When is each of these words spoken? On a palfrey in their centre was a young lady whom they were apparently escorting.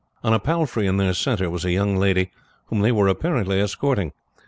On 0.23 0.33
a 0.33 0.39
palfrey 0.39 0.87
in 0.87 0.97
their 0.97 1.13
centre 1.13 1.47
was 1.47 1.63
a 1.63 1.69
young 1.71 1.95
lady 1.95 2.31
whom 2.69 2.79
they 2.79 2.91
were 2.91 3.07
apparently 3.07 3.59
escorting. 3.61 4.13